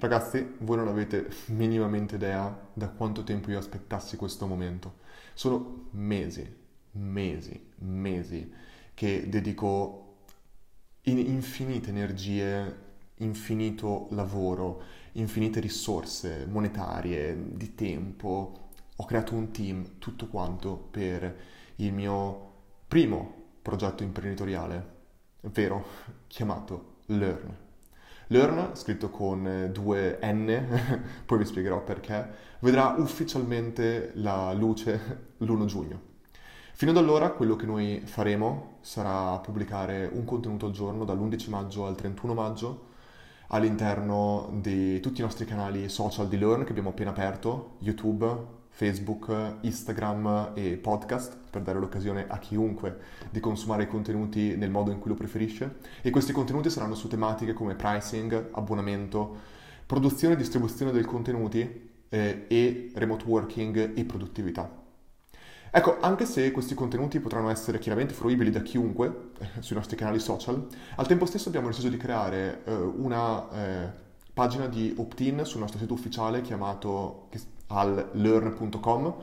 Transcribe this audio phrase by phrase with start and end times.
[0.00, 4.98] Ragazzi, voi non avete minimamente idea da quanto tempo io aspettassi questo momento.
[5.34, 6.48] Sono mesi,
[6.92, 8.48] mesi, mesi
[8.94, 10.18] che dedico
[11.02, 12.76] in infinite energie,
[13.16, 14.82] infinito lavoro,
[15.14, 18.68] infinite risorse monetarie, di tempo.
[18.94, 21.36] Ho creato un team, tutto quanto per
[21.76, 22.52] il mio
[22.86, 24.86] primo progetto imprenditoriale,
[25.40, 25.84] vero,
[26.28, 27.67] chiamato Learn.
[28.28, 32.28] Learn, scritto con eh, due N, poi vi spiegherò perché,
[32.60, 36.00] vedrà ufficialmente la luce l'1 giugno.
[36.72, 41.86] Fino ad allora quello che noi faremo sarà pubblicare un contenuto al giorno dall'11 maggio
[41.86, 42.86] al 31 maggio
[43.48, 49.56] all'interno di tutti i nostri canali social di Learn che abbiamo appena aperto, YouTube, Facebook,
[49.62, 52.96] Instagram e podcast per dare l'occasione a chiunque
[53.28, 57.08] di consumare i contenuti nel modo in cui lo preferisce e questi contenuti saranno su
[57.08, 59.36] tematiche come pricing, abbonamento,
[59.84, 64.70] produzione e distribuzione dei contenuti eh, e remote working e produttività.
[65.72, 70.20] Ecco, anche se questi contenuti potranno essere chiaramente fruibili da chiunque eh, sui nostri canali
[70.20, 73.90] social, al tempo stesso abbiamo deciso di creare eh, una eh,
[74.32, 77.26] pagina di opt-in sul nostro sito ufficiale chiamato
[77.68, 79.14] al learn.com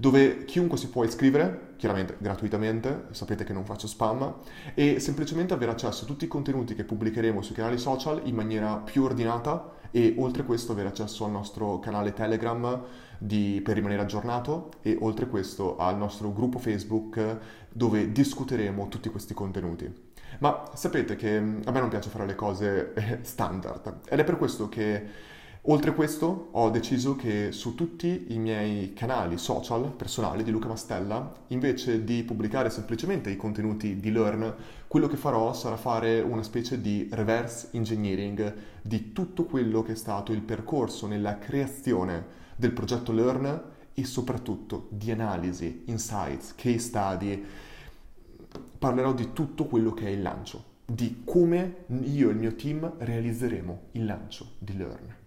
[0.00, 4.34] dove chiunque si può iscrivere, chiaramente gratuitamente, sapete che non faccio spam,
[4.74, 8.76] e semplicemente avere accesso a tutti i contenuti che pubblicheremo sui canali social in maniera
[8.76, 12.82] più ordinata e oltre questo avere accesso al nostro canale Telegram
[13.18, 17.38] di, per rimanere aggiornato e oltre questo al nostro gruppo Facebook
[17.70, 20.08] dove discuteremo tutti questi contenuti.
[20.38, 24.38] Ma sapete che a me non piace fare le cose eh, standard ed è per
[24.38, 25.28] questo che
[25.64, 30.68] Oltre a questo ho deciso che su tutti i miei canali social personali di Luca
[30.68, 34.54] Mastella, invece di pubblicare semplicemente i contenuti di Learn,
[34.88, 39.96] quello che farò sarà fare una specie di reverse engineering di tutto quello che è
[39.96, 42.24] stato il percorso nella creazione
[42.56, 47.44] del progetto Learn e soprattutto di analisi, insights, case study.
[48.78, 52.94] Parlerò di tutto quello che è il lancio, di come io e il mio team
[52.96, 55.19] realizzeremo il lancio di Learn.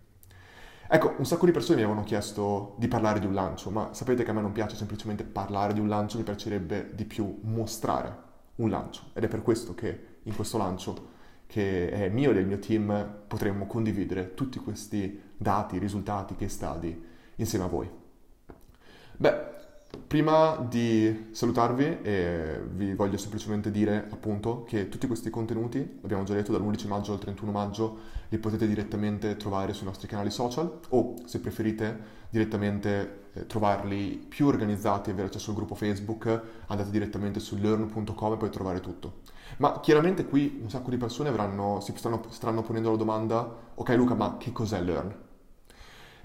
[0.94, 4.24] Ecco, un sacco di persone mi avevano chiesto di parlare di un lancio, ma sapete
[4.24, 8.16] che a me non piace semplicemente parlare di un lancio, mi piacerebbe di più mostrare
[8.58, 9.06] un lancio.
[9.14, 11.08] Ed è per questo che in questo lancio,
[11.48, 17.06] che è mio e del mio team, potremmo condividere tutti questi dati, risultati, case study
[17.38, 17.90] insieme a voi.
[19.18, 19.53] Beh,
[20.14, 26.36] Prima di salutarvi eh, vi voglio semplicemente dire appunto che tutti questi contenuti, abbiamo già
[26.36, 27.98] detto dall'11 maggio al 31 maggio,
[28.30, 34.46] li potete direttamente trovare sui nostri canali social o se preferite direttamente eh, trovarli più
[34.46, 39.22] organizzati e avere accesso al gruppo Facebook, andate direttamente su learn.com e poi trovare tutto.
[39.58, 43.90] Ma chiaramente qui un sacco di persone avranno, si stanno, stanno ponendo la domanda, ok
[43.96, 45.12] Luca, ma che cos'è Learn?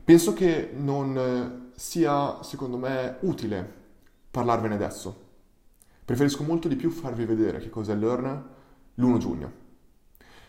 [0.05, 3.77] Penso che non sia, secondo me, utile
[4.39, 5.27] parlarvene adesso.
[6.05, 8.45] Preferisco molto di più farvi vedere che cos'è Learn
[8.95, 9.53] l'1 giugno.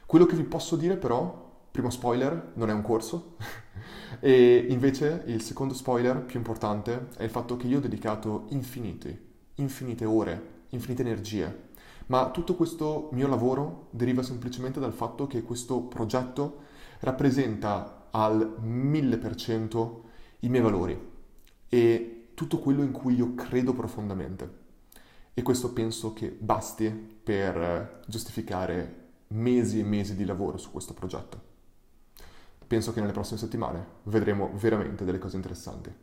[0.05, 3.35] Quello che vi posso dire però, primo spoiler, non è un corso,
[4.21, 9.21] e invece il secondo spoiler più importante è il fatto che io ho dedicato infinite,
[9.55, 11.67] infinite ore, infinite energie,
[12.07, 16.61] ma tutto questo mio lavoro deriva semplicemente dal fatto che questo progetto
[16.99, 19.89] rappresenta al 1000%
[20.41, 21.07] i miei valori
[21.67, 24.49] e tutto quello in cui io credo profondamente.
[25.33, 31.41] E questo penso che basti per giustificare mesi e mesi di lavoro su questo progetto.
[32.65, 35.93] Penso che nelle prossime settimane vedremo veramente delle cose interessanti.